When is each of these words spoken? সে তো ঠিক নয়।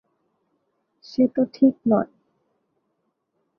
সে 1.03 1.23
তো 1.35 1.41
ঠিক 1.53 1.75
নয়। 1.85 2.09